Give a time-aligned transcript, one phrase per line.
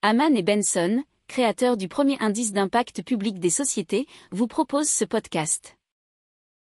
[0.00, 5.76] Haman et Benson, créateurs du premier indice d'impact public des sociétés, vous proposent ce podcast.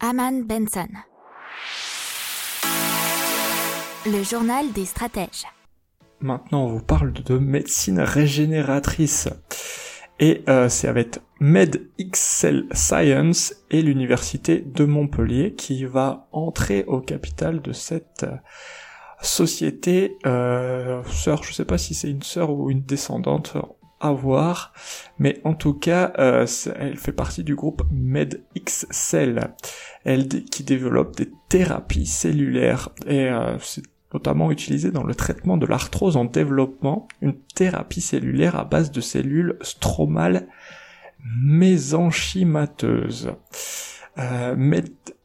[0.00, 0.88] Haman Benson.
[4.06, 5.44] Le journal des stratèges.
[6.20, 9.28] Maintenant, on vous parle de médecine régénératrice.
[10.20, 17.60] Et euh, c'est avec MedXL Science et l'université de Montpellier qui va entrer au capital
[17.60, 18.36] de cette euh,
[19.20, 21.42] société euh, sœur.
[21.42, 23.56] Je sais pas si c'est une sœur ou une descendante
[24.00, 24.72] à voir,
[25.18, 26.46] mais en tout cas, euh,
[26.76, 29.54] elle fait partie du groupe MedXL,
[30.04, 33.28] elle qui développe des thérapies cellulaires et
[33.60, 33.82] c'est
[34.14, 39.00] notamment utilisé dans le traitement de l'arthrose en développement, une thérapie cellulaire à base de
[39.00, 40.48] cellules stromales
[41.42, 43.32] mésenchymateuses.
[44.18, 44.54] Euh,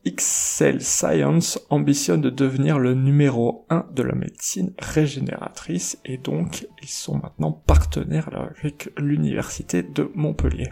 [0.05, 6.89] MedXL Science ambitionne de devenir le numéro 1 de la médecine régénératrice et donc ils
[6.89, 10.71] sont maintenant partenaires avec l'université de Montpellier.